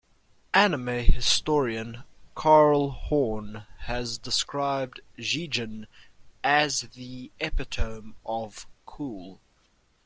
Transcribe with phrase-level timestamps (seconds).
[0.55, 5.85] Anime historian Carl Horn has described Jigen
[6.43, 9.39] as "The epitome of cool".